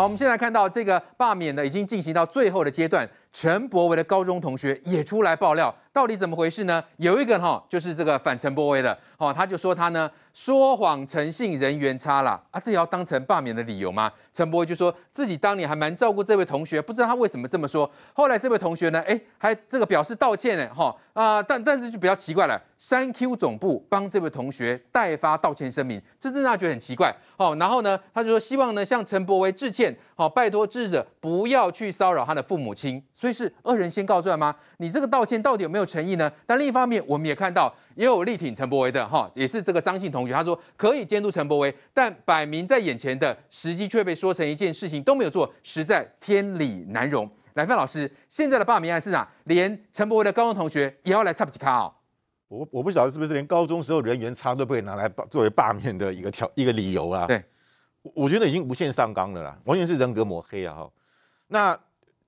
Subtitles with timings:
[0.00, 3.06] 好，我们现在看到这个罢免呢，已经进行到最后的阶段。
[3.32, 6.82] 陈柏维的高中同学也出来爆料，到底怎么回事呢？
[6.96, 12.40] 有一个哈，就是这个反陈柏维的，哦，他就说他呢说谎诚信，人缘差啦。
[12.50, 14.10] 啊，这也要当成罢免的理由吗？
[14.32, 17.88] 陈柏维就说自己当年还蛮照顾这位同学，不知道他为什么这么说。
[18.12, 27.14] 后来这位同学呢，哎，还这个表示道歉呢，哈啊，但但是就比较奇怪了，三 Q 总部帮这位同学代发道歉声明，这真让他觉得很奇怪。
[27.36, 33.02] 哦，然后呢，他就说希望呢向陈柏维致歉，好，拜托智者不要去骚扰他的父母亲。
[33.20, 34.56] 所以是恶人先告状吗？
[34.78, 36.32] 你这个道歉到底有没有诚意呢？
[36.46, 47.30] 但另一方面，我们也看到也有力挺陈柏维的哈，也是这个张姓同学，他说可以监督陈柏维，但摆明在眼前的时机却被说成一件事情都没有做，实在天理难容。
[47.52, 49.28] 来，范老师，现在的罢免案是哪？
[49.44, 51.92] 连陈柏维的高中同学也要来插几卡哦？
[52.48, 57.26] 我我不晓得是不是连高中时候人缘差都被拿来作为罢免的一个条一个理由啊？
[57.26, 57.44] 对，
[58.14, 60.74] 我觉得已经无限上纲了啦，完全是人格抹黑啊！
[60.74, 60.90] 哈，
[61.48, 61.78] 那。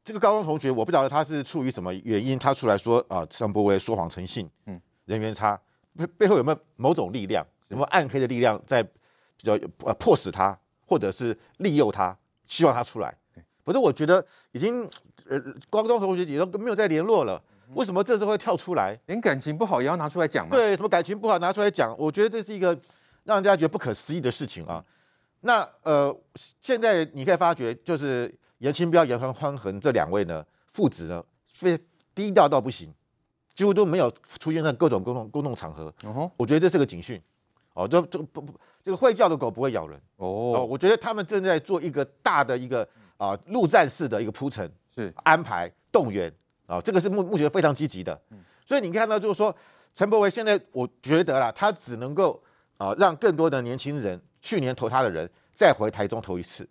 [0.05, 5.61] 这个高中同学，我不晓得他是出于什么原因，他出来说啊，陈柏惟说谎成性，嗯，人缘差，
[5.97, 9.53] 背背后有没有某种力量，有没有暗黑的力量在比较
[9.85, 13.17] 呃迫使他，或者是利诱他，希望他出来？
[13.65, 14.83] 否则我觉得已经
[15.29, 17.41] 呃高中同学也都没有再联络了，
[17.75, 18.99] 为什么这时候会跳出来？
[19.07, 20.57] 连感情不好也要拿出来讲吗？
[20.57, 21.95] 对，什么感情不好拿出来讲？
[21.97, 22.77] 我觉得这是一个
[23.23, 24.85] 让人家觉得不可思议的事情啊。
[25.43, 26.13] 那呃，
[26.61, 28.35] 现在你可以发觉就是。
[28.63, 31.77] 颜清标、严宽宽恒这两位呢，父子呢，非
[32.15, 32.95] 低调到不行，
[33.55, 35.93] 几乎都没有出现在各种公共公共场合。
[36.03, 36.31] Uh huh.
[36.37, 37.21] 我觉得这是个警讯。
[37.75, 39.99] 哦，这这个不不，这个会叫的狗不会咬人。
[40.17, 40.55] 哦、oh.
[40.55, 46.31] 呃，我觉得他们正在做一个大的一个啊陆战式的一个铺陈，是安排动员
[46.67, 48.17] 啊、呃，这个是目目前非常积极的。
[48.31, 49.53] 嗯、所以你看到就是说，
[49.93, 52.41] 陈柏维现在我觉得啦，他只能够
[52.77, 56.69] 啊、呃、让更多的年轻人，去年投他的人再回台中投一次。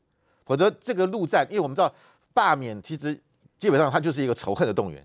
[0.51, 1.89] 否则这个陆战，因为我们知道
[2.33, 3.17] 罢免其实
[3.57, 5.01] 基本上它就是一个仇恨的动员。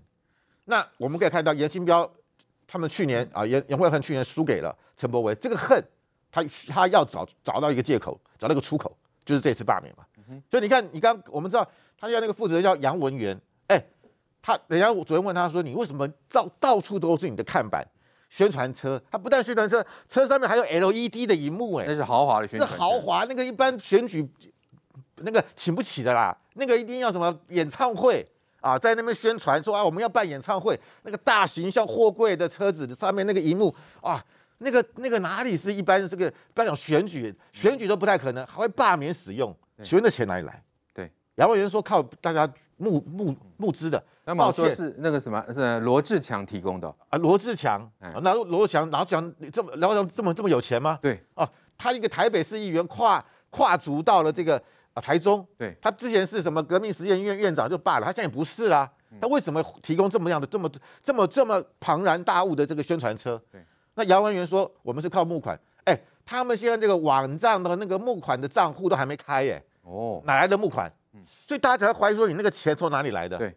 [0.65, 2.11] 那我们可以看到颜清标
[2.67, 5.81] 他们去年啊，严严惠恒去年输给了陈柏惟，这个恨
[6.29, 8.93] 他他要找找到一个借口，找到一个出口，
[9.23, 10.03] 就是这次罢免嘛。
[10.51, 11.65] 所以你看，你刚我们知道
[11.97, 13.81] 他要那个负责人叫杨文元，哎，
[14.41, 17.87] 他人家昨天问他说，你为什么到到处都是你的看板
[18.29, 19.01] 宣传车？
[19.09, 24.29] 他不但宣传车，车上面还有 LED 的荧幕，哎，那是豪华的宣传豪华那个一般选举。
[25.17, 28.25] 那个请不起的啦，那个一定要什么演唱会
[28.61, 34.23] 啊，在那边宣传说啊，我们要办演唱会，那个大型像货柜的车子上面那个荧幕啊，
[34.57, 40.61] 那个那个哪里是一般这个不要讲选举，选举都不太可能，还会罢免使用，请问那钱哪里来？
[40.93, 42.47] 对，杨委员说靠大家
[42.77, 47.17] 募募募资的，那么说是那个什么是罗志强提供的啊？
[47.19, 47.89] 罗志强，
[48.21, 50.99] 那罗志强哪讲这么然后这么这么有钱吗？
[51.01, 54.61] 对，啊，他一个台北市议员跨跨足到了这个。
[54.99, 58.91] 台中，对，他之前是什么革命实验院院长就罢了，他现在也不是啦。
[59.21, 60.69] 他为什么提供这么样的这么
[61.01, 63.41] 这么这么庞然大物的这个宣传车？
[63.49, 63.63] 对，
[63.95, 70.91] 那姚文元说我们是靠募款，哎，他们现在这个网站的那个募款的账户都还没开耶，哦，哪来的募款？
[71.13, 73.37] 嗯，所以大家才会怀疑说你那个钱从哪里来的？
[73.37, 73.55] 对，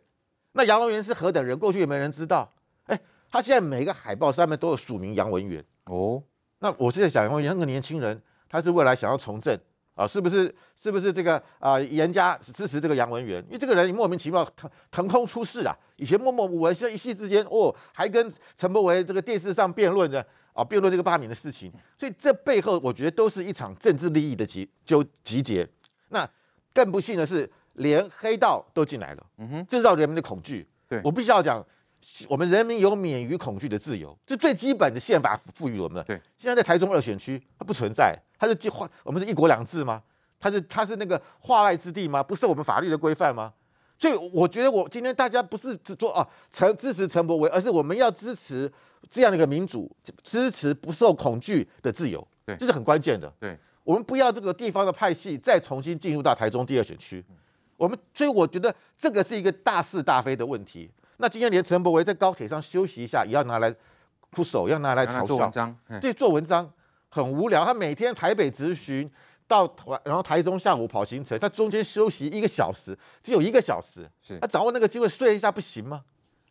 [0.53, 1.59] 那姚文元是何等人？
[1.59, 2.49] 过去也没人知道，
[2.85, 2.99] 哎，
[3.29, 6.23] 他现在每个海报上面都有署名杨文元，哦，
[6.61, 9.59] 那我是在想，杨文元那个年轻人，他是未来想要从政。
[9.95, 11.79] 啊，是不是是不是这个啊？
[11.79, 15.77] 严家支持这个杨文元，因为这个人莫名其妙腾腾空出世啊！
[15.97, 20.25] 以前默默无闻，现在一夕之间哦，还跟陈柏惟这个电视上辩论着
[20.55, 21.71] 啊，辩论这个罢免的事情。
[21.99, 25.69] 所以这背后，我觉得都是一场政治利益的集纠集结。
[26.09, 26.27] 那
[26.73, 30.67] 更不幸的是，连黑道都进来了，嗯哼，制造人民的恐惧。
[30.89, 31.63] 对，我必须要讲，
[32.27, 36.05] 我们人民有免于恐惧的自由，这最基本的宪法赋予我们的。
[36.05, 38.19] 对，现在在台中二选区，它不存在。
[38.41, 40.03] 他是划我们是一国两制吗？
[40.41, 42.23] 他是他是那个化外之地吗？
[42.23, 43.53] 不受我们法律的规范吗？
[43.99, 48.73] 所以我觉得我今天大家不是只做啊陈支持陈柏惟，而是我们要支持
[49.11, 53.31] 这样的一个民主，支持不受恐惧的自由，对，这是很关键的。
[53.39, 57.23] 对，我们不要这个地方的派系再重新进入到台中第二选区。
[57.77, 60.91] 我们所以我觉得这个是一个大是大非的问题。
[61.19, 63.75] 那今天连陈柏惟在高铁上休息一下，也要拿来
[64.35, 66.73] 哭手，要拿来嘲笑，对，做文章。
[67.11, 69.11] 很无聊，他每天台北质询
[69.49, 76.03] 到台，然后台中下午跑行程，他中间休息一个小时，只有一个小时，是他掌握那个机会睡一下不行吗？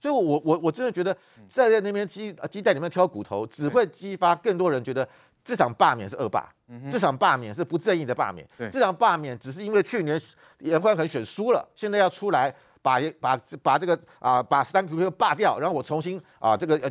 [0.02, 1.16] 所以我，我我我真的觉得
[1.48, 5.08] 站在那边鸡鸡蛋里面挑骨头，只会激发更多人觉得
[5.44, 10.20] 这场罢免是恶罢，对这场罢免是不正义的罢免，对这场罢免只是因为去年
[10.60, 12.54] 严宽恒选输了，现在要出来。
[12.82, 16.90] 把把把这个啊、呃，把三 Q 罢掉，然后我重新啊，这个呃，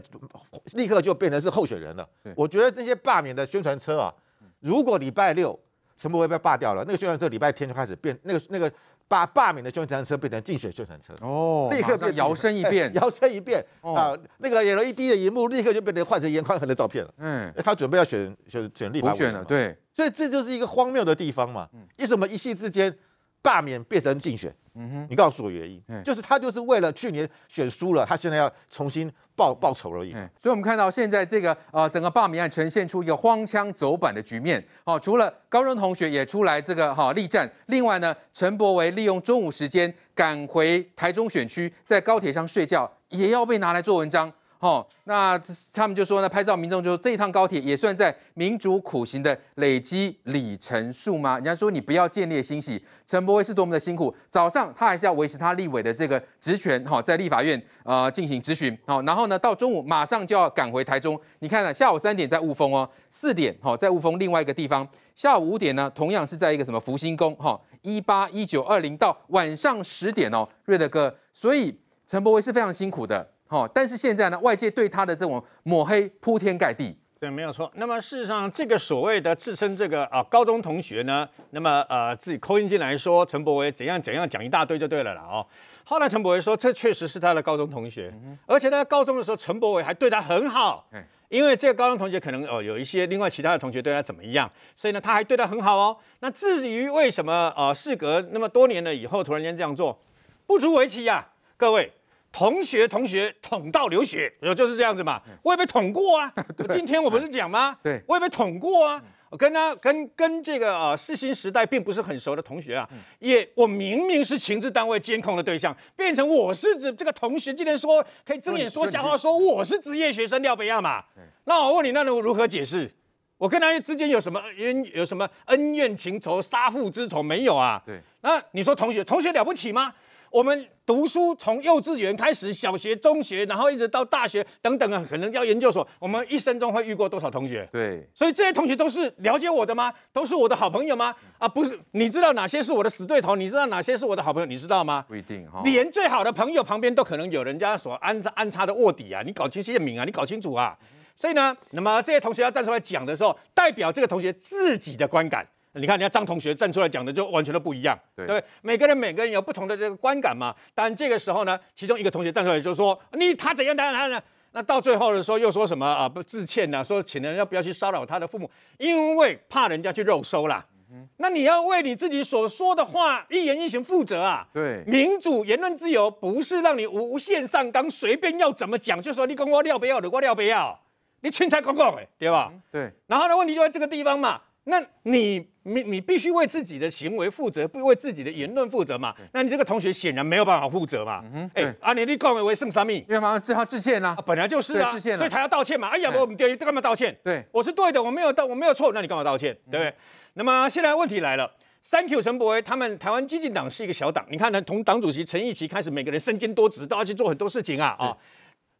[0.75, 2.09] 立刻就变成是候选人了。
[2.37, 4.15] 我觉得这些罢免的宣传车啊，
[4.61, 5.59] 如果礼拜六
[5.97, 8.71] 陈柏惟被罢掉了，那个宣传车礼拜天就开始变，那个那个
[9.09, 17.11] 把罢免的宣传车变成竞选宣传车，哦，立刻变摇身一变， 摇身一变啊，那个 LED 的荧幕立刻就变成换成严宽恒的照片了。
[17.17, 21.69] 嗯，他准备要选选选立法委员了，对，所以这就是一个荒谬的地方嘛。
[21.99, 22.95] 为什么一夕之间
[23.41, 24.55] 罢免变成竞选？
[24.79, 30.13] 嗯哼，你告诉我原因，就是他就是为了去年选输了，他现在要重新报报仇而已。
[30.41, 34.65] 所以，我们看到现在这个呃，整个罢免案呈现出一个荒腔走板的局面。
[34.85, 44.33] 好，除了高中同学也出来这个哈力战，另外呢，陈柏维利用中午时间赶回台中选区，在高铁上睡觉，也要被拿来做文章。
[44.61, 45.41] 哦，那
[45.73, 51.37] 他们就说呢，拍照民众就说这一趟高铁也算在民主苦行的累积里程数吗？
[51.37, 71.79] 人家说你不要建立心喜，陈柏威是多么的辛苦，早上他还是要维持他立委的这个职权，哈，在立法院呃进行质询，好，然后呢到中午马上就要赶回台中，你看呢，下午三点在雾峰哦，四点好在雾峰另外一个地方，下午五点呢同样是在一个什么福星宫，哈，一八一九二零到晚上十点哦，瑞德哥，所以
[72.09, 73.31] 陈柏威是非常辛苦的。
[73.49, 76.97] 好，但是现在呢，外界对他的这种抹黑铺天盖地。
[77.19, 77.69] 对，没有错。
[77.75, 85.45] 那么事实上，这个所谓的自称这个啊高中同学呢，那么呃自己 call in 进来说陈柏维怎样怎样讲一大堆就对了啦哦。
[85.83, 95.97] 后来陈柏维说，这确实是他的高中同学，嗯、而且呢，高中的时候陈柏维还对他很好，嗯、因为这个高中同学可能哦有一些另外其他的同学对他怎么样，所以呢他还对他很好哦。
[96.21, 99.99] 那至于为什么呃事隔那么多年了以后突然间这样做，
[100.47, 101.91] 不足为奇呀、啊，各位。
[102.33, 105.21] 同学，同学捅到流血，就是这样子嘛。
[105.43, 106.33] 我也被捅过啊。
[106.71, 107.77] 今天我不是讲吗？
[107.83, 109.03] 对，我也被捅过啊。
[109.31, 112.89] 我跟他跟跟这个呃世新时代并不是很熟的同学啊，
[113.19, 121.05] 也我明明是情治单位监控的对象，变成我是指这个同学，竟然说可以睁眼说瞎话，说我是职业学生廖北亚嘛。
[121.45, 122.91] 那我问你，那能如何解释？
[123.37, 127.83] 我跟他之间有什么恩有什么恩怨情仇、杀父之仇没有啊？
[127.85, 128.01] 对。
[128.23, 129.95] 那你说同学，同学了不起吗？
[130.31, 135.87] 我们读书从幼稚园开始，小学、中学，然后一直到大学等等啊，可能要研究所。
[135.99, 137.69] 我们一生中会遇过多少同学？
[137.73, 139.93] 对，所以这些同学都是了解我的吗？
[140.13, 141.15] 都是我的好朋友吗？
[141.39, 143.37] 啊，不是，你知道哪些是我的死对头？
[143.37, 144.47] 你知道哪些是我的好朋友？
[144.47, 145.05] 你知道吗？
[145.09, 149.23] 不一定哈，连最好的朋友旁边都可能有人家所安安插的卧底啊！
[149.25, 150.05] 你搞清姓名啊！
[150.05, 150.77] 你搞清楚啊！
[151.17, 155.45] 所以呢，那么这些同学要站出来讲的时候，代表这个同学自己的观感。
[155.73, 160.55] 你看，人家张同学站出来讲的就完全都不一样，对，对，每个人每个人有不同的这个观感嘛。
[160.75, 164.23] 但这个时候呢，其中一个同学站出来就说：“你他怎样怎样怎样。”
[164.53, 166.09] 那到最后的时候又说什么啊？
[166.09, 170.65] 不致歉呐，说请人家不要去骚扰他的父母，因为怕人家去肉收啦。
[170.91, 174.49] 嗯、那你要为你自己所说的话一言一行负责啊。
[174.55, 180.81] 对，民主言论自由不是让你无限上纲，随便要怎么讲就说你跟我料不要，你我料不要，
[181.21, 182.51] 你清才公公哎，对吧？
[182.51, 182.93] 嗯、对。
[183.07, 184.41] 然后呢，问题就在这个地方嘛。
[184.65, 189.15] 那你你你必须为自己的行为负责，不为自己的言论负责嘛？
[189.33, 191.23] 那你这个同学显然没有办法负责嘛？
[191.55, 193.05] 哎，阿你你告我为胜啥米？
[193.09, 195.89] 因为嘛，只好致歉啦，本来就是啊，所以才要道歉嘛。
[195.89, 197.17] 哎呀，我们对干嘛道歉？
[197.23, 199.57] 对，我是对的，我没有道，我没有错，那你干嘛道歉？
[199.71, 199.95] 对不对？
[200.35, 201.51] 那么现在问题来了
[201.91, 208.17] ，Thank you 陈伯威，他们台湾激进党是一个小党，你看呢，从党主席陈义奇开始，每个人身兼多职，都要去做很多事情啊啊，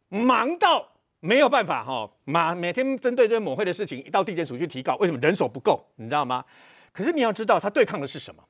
[0.09, 0.87] 忙到。
[1.21, 5.85] 没有办法哈，马每天针对这个抹黑的事情，到地检署去提告，为什么人手不够？
[5.97, 6.41] 你知道吗？
[6.91, 8.43] 可是你要知道，他对抗的是什么？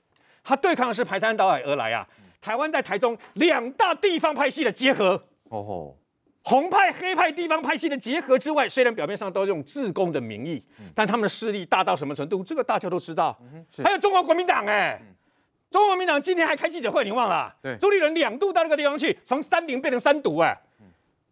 [0.43, 2.07] 他对抗的是排山倒海而来啊！
[2.41, 5.97] 台湾在台中两大地方派系的结合，哦吼，
[6.43, 10.63] 红派黑派地方派系的结合之外，虽然表面上都用自工的名义，
[10.95, 12.41] 但他们的势力大到什么程度？
[12.43, 13.37] 这个大家都知道。
[13.83, 14.99] 还有中国国民党哎，
[15.69, 17.53] 中国国民党今天还开记者会，你忘了？
[17.61, 20.57] 对，朱立伦两度到那个地方去，从三零变成三独哎。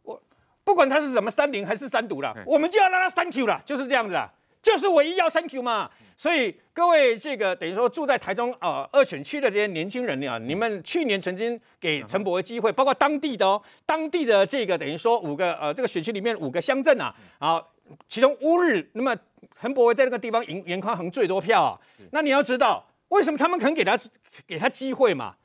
[0.03, 0.21] 我
[0.65, 4.29] 不管他是什么三零还是三独了，嗯、我们就要让他 thank you 了，就是这样子啊，
[4.67, 5.89] 就是唯一要 thank you 嘛。
[6.17, 17.63] 所以各位这个等于说住在台中啊、呃、二选区的这些年轻人啊，你们去年曾经给陈柏惟机会，包括当地的哦，当地的这个等于说五个呃这个选区里面五个乡镇啊，啊，
[18.09, 19.15] 其中乌日，那么
[19.61, 21.79] 陈柏惟在那个地方赢严宽恒最多票啊。
[22.11, 23.95] 那你要知道为什么他们肯给他
[24.45, 25.35] 给他机会嘛？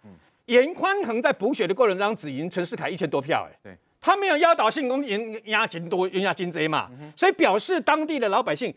[0.47, 3.59] 严宽恒在补选的过程当中只赢陈世凯一千多票哎。
[3.63, 3.77] 对。
[4.05, 8.75] 他没有压倒性功，赢压金多，赢压金贼嘛，嗯、所以表示当地的老百姓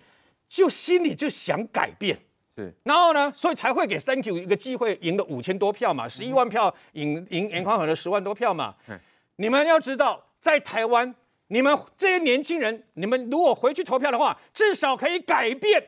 [0.48, 2.18] 就心里就想改变，
[2.56, 8.76] 是，然后呢，所以才会给 Thank you 一个机会，赢了五千多票嘛，十一万票赢赢严宽恒的十万多票嘛。
[8.88, 9.00] 嗯、
[9.38, 11.14] 你们要知道，在台湾，
[11.48, 15.84] 你们这些年轻人，你们如果回去投票的话，至少可以改变，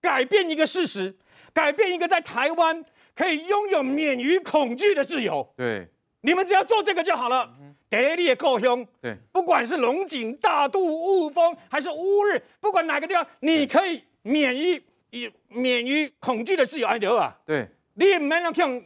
[0.00, 1.14] 改变一个事实，
[1.52, 2.84] 改变一个在台湾
[3.14, 5.46] 可以拥有免于恐惧的自由。
[5.56, 5.88] 对。
[6.26, 7.48] 你们只要做这个就好了。
[7.88, 8.84] 第一，你也够凶。
[9.00, 17.32] 对，不管是龙井、大肚、雾峰，还是乌日，不管哪个地方，你可以免于也免于恐惧的自由，安德啊。
[17.46, 18.84] 对，你也没人看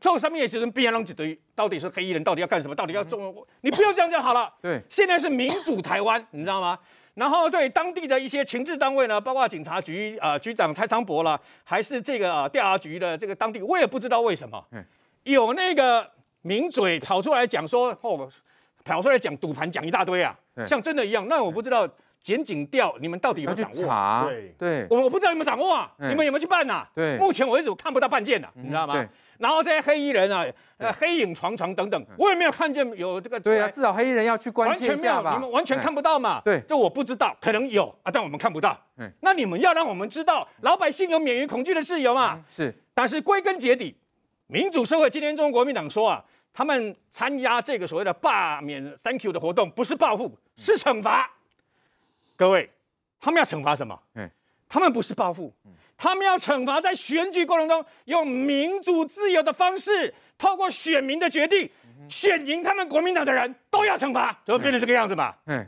[0.00, 2.74] 做上面也是人别人一堆，到底是黑衣人，到底要干什么？
[2.74, 3.18] 到底要做？
[3.20, 4.54] 嗯、你不要这样就好了。
[4.62, 6.78] 对，现在是民主台湾，你知道吗？
[7.14, 14.84] 然后对当地的一些情治单位呢，包括警察局啊、呃、局长蔡昌博了，还是这个啊、呃、调查局的这个当地，我也不知道为什么，嗯、
[15.24, 16.08] 有那个
[16.46, 18.28] 名嘴跑出来讲说，哦，
[18.84, 21.26] 跑出来讲赌盘，讲一大堆啊，嗯、像真的一样。
[21.26, 21.88] 那我不知道
[22.20, 24.28] 检警调你们到底有没有掌握？
[24.28, 26.90] 对对，我我不知道有没有掌握啊，嗯、你们有没有去办呐、啊？
[26.94, 29.04] 对，目前为止我看不到办件呐，你知道吗？
[29.38, 30.46] 然后这些黑衣人啊，
[30.78, 33.38] 呃，黑影幢幢等等，我也没有看见有这个。
[33.40, 35.32] 对啊，至少黑衣人要去关切一下吧。
[35.32, 36.40] 完全没有，你们完全看不到嘛。
[36.44, 38.78] 对，这我不知道，可能有啊，但我们看不到。
[38.96, 42.40] 嗯，那你们要让我们知道，老百姓有免于恐惧的自由嘛？
[42.50, 42.72] 是。
[42.94, 43.94] 但是归根结底，
[44.46, 46.24] 民主社会，今天中国国民党说啊，
[46.56, 51.30] 他们参加这个所谓的罢免 Thank you 的活动，不是报复，是惩罚。
[52.34, 52.70] 各位，
[53.20, 54.00] 他们要惩罚什么？
[54.14, 54.30] 嗯，
[54.66, 55.52] 他们不是报复。
[55.98, 61.70] 他们要惩罚在选举过程中用民主自由的方式，透过选民的决定
[62.08, 65.34] 选赢他们国民党的人，都要惩罚，就会变成这个样子嘛？
[65.44, 65.66] 嗯，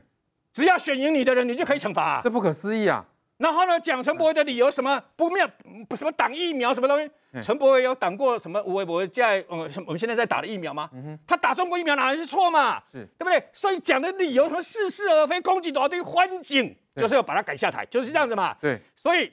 [0.54, 2.20] 只要选赢你的人，你就可以惩罚啊？
[2.24, 3.04] 这不可思议啊！
[3.38, 5.48] 然后呢，讲陈柏惟的理由什么不妙，
[5.88, 7.10] 不什么挡疫苗什么东西？
[7.40, 8.62] 陈柏惟有挡过什么？
[8.64, 10.90] 我我在呃，我们现在在打的疫苗吗？
[11.26, 12.82] 他打中国疫苗哪是错嘛？
[12.92, 13.42] 是对不对？
[13.52, 18.54] 所以讲的理由什么似是而非，攻击一堆欢景，就是要把他赶下台，就是这样子嘛？
[18.60, 19.32] 对，所以。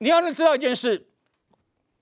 [0.00, 1.08] 你要知道一件事，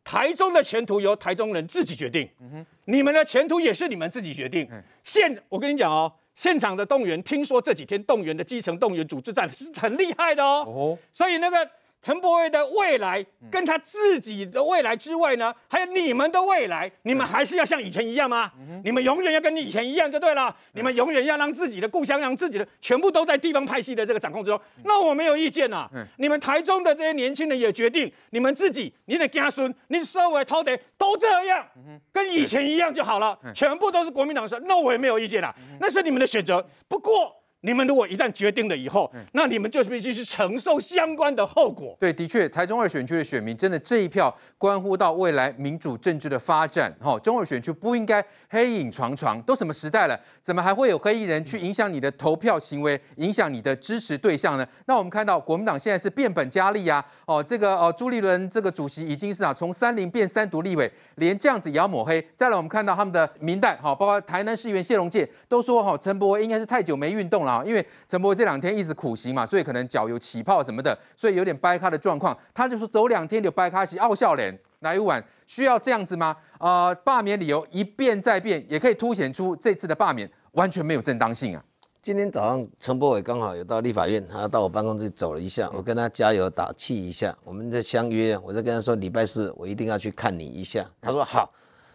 [0.04, 4.68] 台中的前途由台中人自己决定，嗯、你们的前途也是你们自己决定。
[4.70, 11.68] 嗯、现我跟你讲哦，现场的动员，听说这几天动员的基层动员组织战是很厉害的哦，哦所以那个。
[12.06, 18.48] 陈柏惟的未来跟他自己的未来之外呢，还有你们的未来，你们还是要像以前一样吗？
[18.84, 20.54] 你们永远要跟你以前一样就对了。
[20.74, 24.60] 你们永远要让自己的故乡，让自己的全部都在地方派系的这个掌控之中。
[24.84, 25.90] 那我没有意见呐。
[26.18, 31.66] 你们台中的这些年轻人也决定，你们自己、你的家孙、你收回土地都这样，
[32.12, 34.62] 跟以前一样就好了，全部都是国民党的事。
[34.68, 36.64] 那我也没有意见啦，那是你们的选择。
[36.86, 37.34] 不过。
[37.66, 41.96] 你们如果一旦决定了以后，嗯、那你们就必须去承受相关的后果。
[41.98, 46.94] 对，的确，台中二选区的选民真的这一票关乎到未来民主政治的发展。
[47.00, 54.64] 哈、哦，中二选区不应该黑影幢幢，都什么时代了，怎么还会有黑衣人去影响你的投票行为，影响你的支持对象呢？
[54.84, 57.04] 那我们看到国民党现在是变本加厉啊！
[57.24, 62.24] 哦，这个哦，朱立伦这个主席已经是啊，从三零变三独立委，连这样子也要抹黑。
[62.36, 67.55] 再来，我们看到他们的民代，哈、哦，包括台南市议员谢龙介都说，哈、哦，陈柏惟应该是太久没运动了。
[67.64, 72.36] 因为陈柏惟这两天一直苦行嘛，所以可能脚有起泡什么的，所以有点掰咖的状况。
[72.52, 74.56] 他就说走两天就掰咖，是傲笑脸。
[74.80, 76.36] 哪一晚需要这样子吗？
[76.58, 81.64] 呃，罢免理由一变再变，也可以凸显出这次的罢免完全没有正当性啊。
[82.02, 90.84] 今天早上陈柏伟刚好有到立法院，他到我办公室走了一下，我跟他加油打气一下，我们在相约，我在跟他说礼拜四我一定要去看你一下。
[91.00, 91.52] 他说好。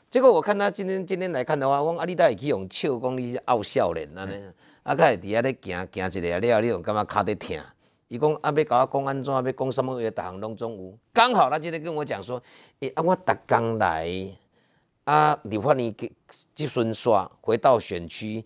[0.10, 4.27] 结果我看他今天今天来看的话，我讲啊，你到底去用笑讲你傲笑脸啊？
[4.84, 7.58] 啊，佮会伫遐咧行行一个了，你又感觉脚在疼？
[8.08, 9.34] 伊讲啊，要甲我讲安怎？
[9.34, 10.02] 要讲什么话？
[10.02, 10.98] 逐项拢总有。
[11.14, 12.42] 刚好他今天跟我讲说，
[12.80, 14.10] 诶、啊，我逐工来，
[15.04, 15.96] 啊，立法院
[16.56, 18.44] 即阵煞回到选区，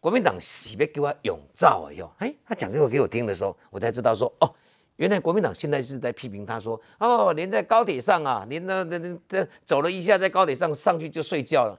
[0.00, 2.10] 国民党是要叫我永照的哟。
[2.18, 4.52] 哎，他讲给我给我听的时候，我才知道说，哦，
[4.96, 11.78] 原来国民党现在是在批评他说，哦，连在高铁上啊，连那那那走了一下，在高铁上上去就睡觉了。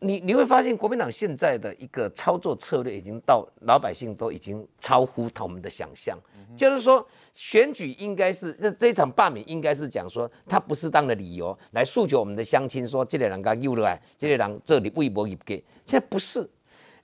[0.00, 6.16] 你你会发现，国民党现在的一个操作策略已经到老百姓都已经超乎他们的想象。
[6.56, 15.56] 就是说，选举应该是这这一场罢免应该是讲说，他不适当的理由来诉求我们的乡亲说，这个人家又来，这个人这里为无业给。
[15.84, 16.48] 现在不是，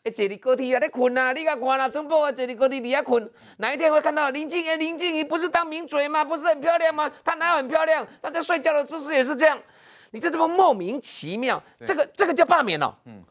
[0.05, 4.67] 哎，这里高铁也在困啊，你看看啦，中部啊，这里高铁你也困，哪一天会看到林静？
[4.69, 6.25] 哎，林静怡不是当名嘴吗？
[6.25, 7.11] 不是很漂亮吗？
[7.25, 8.07] 她哪有很漂亮？
[8.23, 9.59] 她在睡觉的姿势也是这样。
[10.11, 12.95] 你这这么莫名其妙，这个这个叫罢免哦。
[13.05, 13.23] 嗯，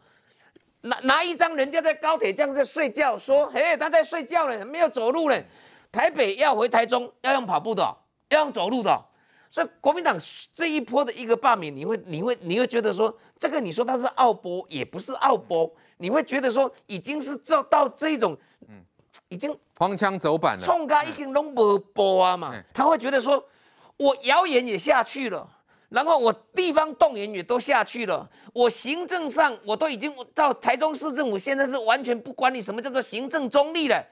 [0.82, 5.42] 拿拿一张人家在高铁这样在睡觉，说，嘿，他在睡觉呢，没有走路呢。
[5.92, 7.82] 台北要回台中要用跑步的，
[8.30, 9.04] 要用走路的。
[9.50, 10.16] 所以国民党
[10.54, 18.84] 这一波的一个罢免，你会你会你会觉得说，这个你说他是奥波，也不是奥波，你会觉得说已经是到到这一种，嗯，
[19.30, 22.54] 已经荒腔走板了，冲咖已经拢无播啊嘛。
[22.74, 23.44] 他会觉得说，
[23.96, 25.50] 我谣言也下去了。
[25.90, 34.06] 然后我地方动员也都下去了，我行政上我都已经到台中市政府，现在是完全不管你什么叫做行政中立了，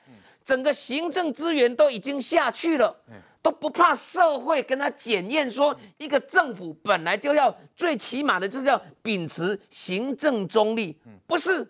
[0.43, 2.95] 整个行政资源都已经下去了，
[3.41, 11.67] 都不怕社会跟他检验说，一个政府本来就要最起码的就是要秉持行政中立，不是。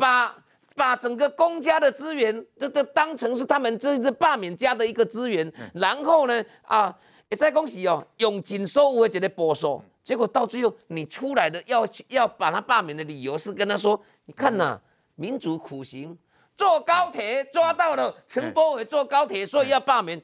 [0.00, 0.34] 把
[0.74, 6.96] 把整个公家的资源都都当成是他们这这罢免家的一个资源，然后呢啊，
[7.30, 14.80] 也在恭喜哦，用尽所有的这个补助，结果到最后你出来的要要把他罢免的理由是跟他说，你看呐、啊，
[15.14, 16.18] 民主苦行，
[16.56, 20.20] 坐高铁抓到了陈柏伟坐高铁，所以要罢免。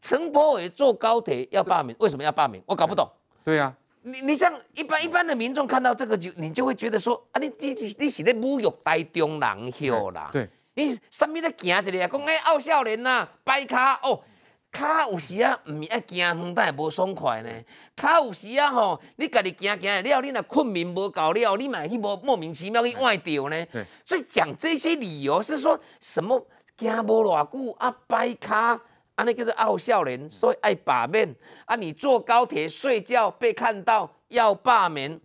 [0.00, 2.62] 陈柏伟坐高铁要罢免，为什么要罢免？
[2.66, 3.08] 我搞不懂。
[3.42, 10.30] 对呀、啊，你你像一般一般的民众看到这个就你就会觉得说啊，你你你是在侮辱台中人哟啦。
[10.32, 12.08] 对，你什么在行一个啊？
[12.08, 14.20] 讲哎，奥少年呐，摆卡哦，
[14.74, 17.48] 卡有时啊，唔爱行远，但系无爽快呢。
[17.94, 23.66] 卡有时啊吼，你家己行行了，你若困眠无够了，你嘛去无莫名其妙去崴掉呢。
[24.04, 26.44] 所以讲这些理由是说什么
[26.76, 28.80] 行无偌久啊，摆卡。
[29.14, 31.32] 啊，那个是傲笑人，所以爱罢免。
[31.66, 35.20] 啊，你坐高铁睡觉被看到要罢免，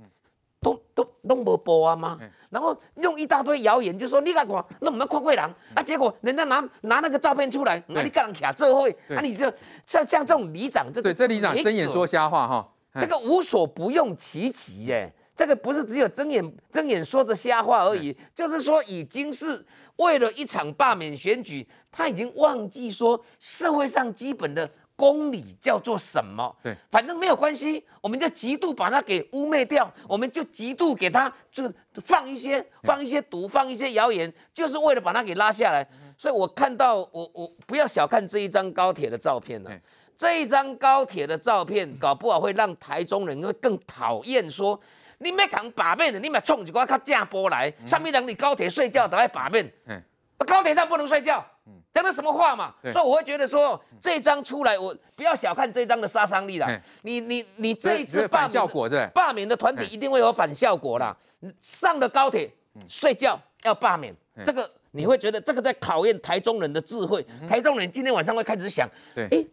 [0.62, 2.20] 都都都没播啊吗？
[2.50, 5.56] 然后用一大堆谣言，就说你看我那我们看会人。
[5.76, 9.46] 啊，结果人家拿拿那个照片出来，那你干人卡这会，啊，你就
[9.86, 12.68] 像像这种里长，这对这里长睁眼说瞎话哈，
[13.00, 19.64] 这个无所不用其极耶，这个不是只有睁眼睁眼说着瞎话而已，就是说已经是。
[20.00, 26.54] 为了一场罢免选举，他已经忘记说社会上基本的公理叫做什么。
[26.62, 31.72] 对，反正没有关系，我们就极度把它给污蔑掉，我们就极度给他就
[32.04, 35.88] 放一些放一些毒，放一些谣言，就是为了把它给拉下来。
[36.18, 39.72] 所以我看到我我不要小看这一张高铁的照片了，
[40.18, 44.78] 这一张高铁的照片搞不好会让台中人会更讨厌说。
[45.22, 47.70] 你没讲罢免的，你买冲一个较正波来。
[47.86, 50.02] 上面人你高铁睡觉都要罢免，嗯，
[50.48, 51.46] 高铁上不能睡觉，
[51.92, 52.74] 讲的什么话嘛？
[52.94, 56.80] 所以我会觉得说，这张出来，我不要小看这张的杀伤力啦。
[57.02, 61.16] 你你你这一次罢免罢免的团体一定会有反效果啦。
[61.60, 62.52] 上了高铁
[62.88, 67.26] 睡觉要罢免，这个你会觉得这个在考验台中人的智慧。
[67.48, 69.46] 台中人今天晚上会开始想，哎哎，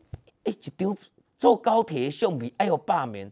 [0.45, 0.97] 一张
[1.39, 3.31] 坐高铁相比，哎呦罢免。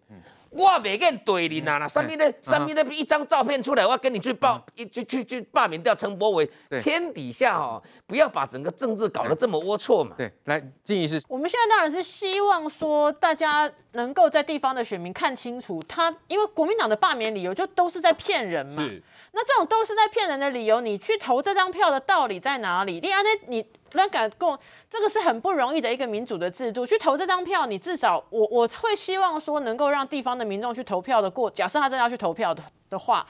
[0.55, 6.49] 我袂跟对你啦，上面的上面的一张照片出来，我要跟你去报，一去去去罢免掉陈柏伟。
[6.81, 10.15] 天底下哦，不要把整个政治搞得这么龌龊嘛。
[10.17, 11.21] 对，来，静仪是。
[11.29, 18.83] 我们现在当然是希望说，大家能够在地方的选民看清楚，他因为国民党的罢免理由就都是在骗人嘛。
[18.83, 19.03] 是。
[19.33, 23.01] 那这种都是在骗人的理由，你去投这张票的道理在哪里？
[23.01, 23.67] 第二呢，你。
[23.95, 24.57] 乱敢共，
[24.89, 26.87] 这个是很不容易的一个民主的制度。
[26.87, 31.51] 去投这张票，你至少我我会希望说，能够让地方的民众去投票的过。
[31.51, 33.27] 假设他真的要去投票的的话，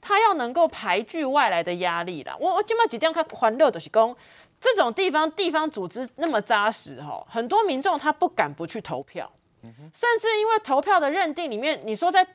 [0.00, 2.36] 他要能够排拒外来的压力啦。
[2.38, 4.16] 我我今麦几点看欢乐的是公，
[4.60, 9.30] 这种地方地方组织那么扎实哈，很多民众他不敢不去投票，
[9.62, 12.26] 甚至因为投票的认定里面，你说在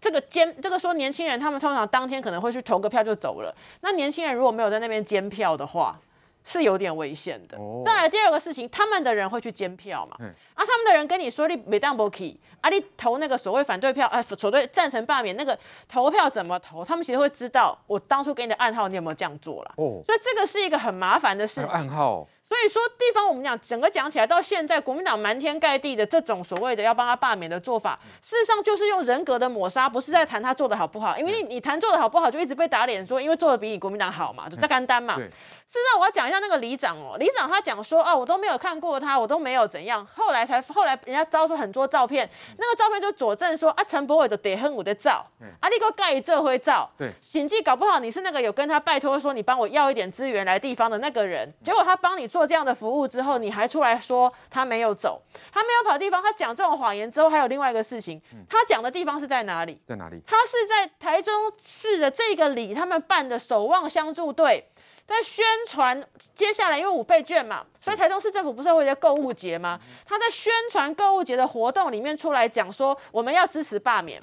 [0.00, 5.98] 这个监这个说年轻人他们通常当天可能会去投个票就走了，那年轻人如果没有在那边监票的话。
[6.44, 7.58] 是有点危险的。
[7.84, 10.16] 再来第二个事情，他们的人会去监票嘛？
[10.20, 16.84] 嗯啊，他们的人跟你说你没当不起，啊，你投那个所谓反对票，啊，所谓赞成罢免那个投票怎么投？
[16.84, 19.72] 他们其实会知道我当初给你的暗号，你有没有这样做了？
[19.78, 21.70] 哦，所以这个是一个很麻烦的事情。
[21.70, 22.28] 暗号。
[22.54, 31.18] 所以说，地方我们讲整个讲起来，到现在国民党瞒天盖地的这种所谓的要帮他罢免的做法，事实上就是用人格的抹杀，不是在谈他做的好不好。
[31.18, 35.16] 因为你你谈做的好不好，就一直被打脸说，因为做的比你国民党好嘛，就这干单嘛。
[35.16, 40.06] 事实上，我要讲一下那个里长哦，里长他讲说，哦，我都没有看过他，我都没有怎样。
[40.06, 45.26] 后来才后来人家招出很多照片，那个照片就佐证说，啊，陈柏伟的得恨我的照，
[45.60, 59.80] 啊，你给我盖这回照，对，显记搞不好你是那个有跟他拜托说，你帮我要一点资源来地方的那个人，结果他帮你做这样的服务之后，你还出来说他没有走，他没有跑地方，他讲这种谎言之后，还有另外一个事情，他讲的地方是在哪里？
[59.86, 60.20] 在哪里？
[60.26, 64.68] 他是在台中市的这个里，他们办的守望相助队。
[65.06, 66.02] 在宣传
[66.34, 69.78] 接下来，因为五倍券嘛，所以台中市政府不是会有一些购物节吗？
[70.06, 74.22] 他在宣传购物节的活动里面出来讲说，我们要支持罢免。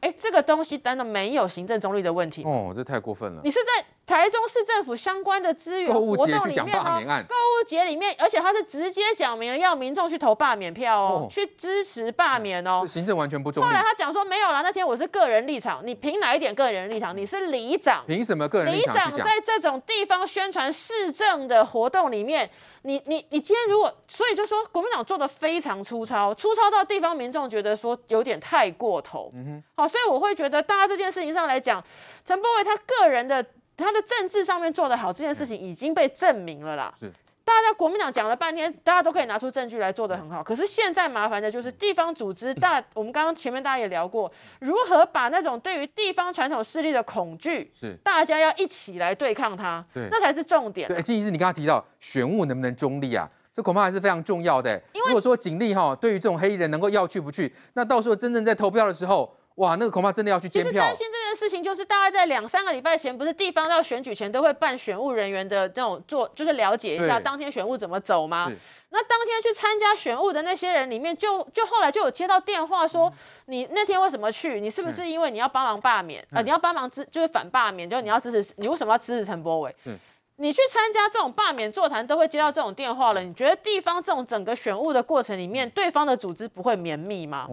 [0.00, 3.40] 哎，这个东西真的没有行政中立的问题哦，这太过分了。
[3.42, 12.84] 你是在台中市政府相关的资源活动里面哦，购物节里面，而且他是直接讲明了要民众去投罢免票哦，去支持罢免哦。
[12.88, 13.66] 行政完全不中立。
[13.68, 17.16] 后来他讲说没有了，那天我是个人立场，你凭哪一点个人立场？
[17.16, 18.94] 你是里长，凭什么个人立场？
[18.94, 22.50] 里长在这种地方宣传市政的活动里面。
[22.82, 29.30] 你你你今天如果，所以就说国民党做的非常粗糙，粗糙到地方民众觉得说有点太过头。
[29.34, 31.84] 嗯哼，好，所以我会觉得，大家这件事情上来讲，
[32.24, 33.44] 陈柏伟他个人的
[33.82, 36.94] 他的政治上面做得好，这件事情已经被证明了啦。
[37.00, 37.10] 是，
[37.44, 40.42] 大家国民党讲了半天，大家都可以拿出证据来做得很好。
[40.42, 50.86] 可是现在麻烦的就是地方组织大，我们刚刚前面大家也聊过，如何把那种对于地方传统势力的恐惧，是大家要一起来对抗它，对，那才是重点。
[50.88, 53.28] 对，金医师，你刚刚提到选务能不能中立啊？
[53.52, 54.80] 这恐怕还是非常重要的。
[54.92, 59.34] 因为如果说警力哈，对于这种黑衣人能够要去不去，那到时候真正在投票的时候。
[59.60, 60.70] 哇，那个恐怕真的要去监票。
[60.70, 68.50] 其实担心这件事情，就是大概在两三个礼拜前，不是地方到选举前都会办选务人员的这种做，就是了解一下当天选务怎么走吗？
[68.92, 73.14] 那当天去参加选务的那些人里面就，就就后来就有接到电话说，嗯、
[73.46, 74.60] 你那天为什么去？
[74.60, 76.20] 你是不是因为你要帮忙罢免？
[76.30, 79.76] 嗯、呃，你要帮忙支，就是反罢免，就是你要支持，你为什么要支持陈柏伟？
[79.84, 79.96] 嗯
[80.40, 83.22] 你去参加这种罢免座谈，都会接到这种电话了。
[83.22, 87.46] 你觉得地方这种整个选务的过程里面，对方的组织不会绵密吗？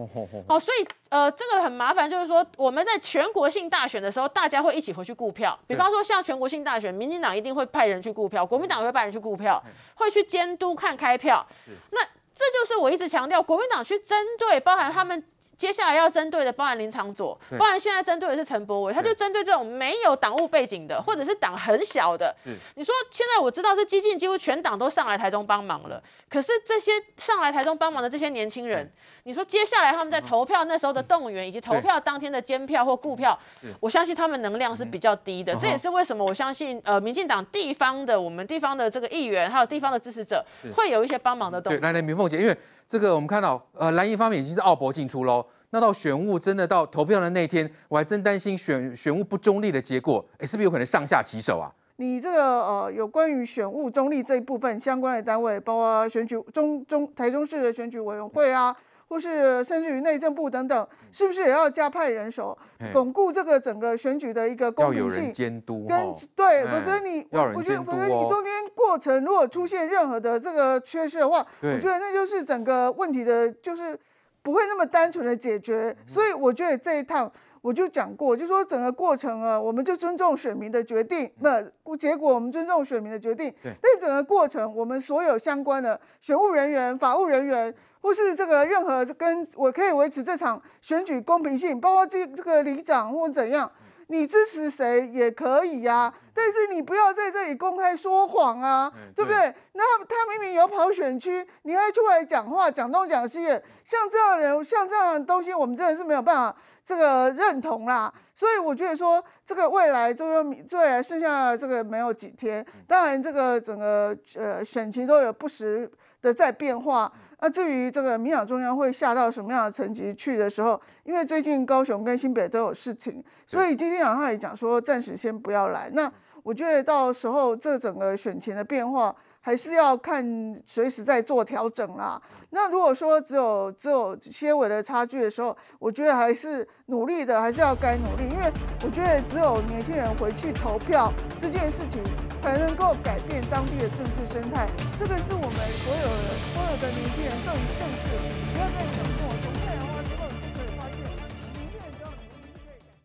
[0.48, 5.58] 哦，所以呃，这个很麻烦，就是说我们在全国性大选的时候，大家会一起回去顾票。
[5.66, 9.62] 比方说像全国性大选，民进党一定会派人去顾票，国民党也会派人去顾票，
[9.94, 11.46] 会去监督看开票。
[11.90, 15.22] 那这就是我一直强调，国民党去针对，包含他们。
[15.58, 22.32] 接下来要针对的，包含林昶佐，包含现在针对的是陈柏伟，他就针对这种没有党务背景的，或者是党很小的。
[22.76, 28.88] 你说现在我知道是激进几乎全党都上来台中帮忙了，可是这些上来台中帮忙的这些年轻人，
[29.24, 33.36] 你说接下来他们在投票那时候的动员，以及投票当天的监票或顾票，
[33.80, 35.56] 我相信他们能量是比较低的。
[35.56, 41.82] 这也是为什么我相信呃，民进党地方的我们地方的这个议员，还有地方的支持者，会有一些帮忙的动作。
[41.82, 42.56] 来来，明凤姐，因为。
[42.88, 45.44] 这个我们看到，呃，蓝营方面已经是奥博进出喽。
[45.70, 51.68] 那到选务真的到投票的那天，我还真担心选选务不中立的结果，哎，是不是有可能上下其手啊？
[51.96, 58.74] 你这个呃，有关于选务中立这一部分相关的单位，包括选举中中台中市的选举委员会啊。
[59.08, 62.56] 或是甚至于内政部等等，是不是也要加派人手，
[62.92, 65.32] 巩固这个整个选举的一个公平性？
[65.32, 65.86] 监督？
[65.88, 73.98] 跟对，否则你我觉得，否则你中间过程如果出现任何的这个缺失的话，我觉得那就是整个问题的，就是
[74.42, 75.96] 不会那么单纯的解决。
[76.06, 77.32] 所以我觉得这一趟
[77.68, 81.62] 我就讲过，就说整个过程啊，我们就尊重选民的决定，那
[81.98, 83.54] 结果我们尊重选民的决定。
[83.62, 87.74] 但整个过程，我们所有相关的选务人员、法务人员。
[88.00, 93.70] 或是这个任何跟我可以维持这场选举公平性，包括这这个里长或怎样，
[94.06, 99.52] 你支持谁也可以呀、啊，但是你不要在这里公开说谎啊，对不对？
[99.72, 106.56] 那他明明有跑选区，你还出来讲话讲东讲西的，像这样的人，像这样的东西，我们真的是没有办法
[106.88, 108.10] 这个认同啦。
[108.34, 115.90] 所以我觉得说，这个未来就要未来剩下这个没有几天，当然这个整个呃选情都有不时
[116.22, 117.12] 的在变化。
[117.40, 125.90] 那至于这个民进中央会下到什么样的层级去的时候，因为最近高雄跟新北都有事情，所以今天晚上也讲说暂时先不要来。
[125.92, 126.10] 那
[126.42, 129.14] 我觉得到时候这整个选情的变化。
[129.48, 130.22] 还是要看
[130.66, 132.20] 随时在做调整啦。
[132.50, 138.52] 那如果说只有只有些微的差距的时候，我觉得还是努力的，还是要该努力，因为
[138.84, 142.04] 我觉得只有年轻人回去投票这件事情，
[142.42, 144.68] 才能够改变当地的政治生态。
[145.00, 147.88] 这个是我们所有的所有的年轻人更正。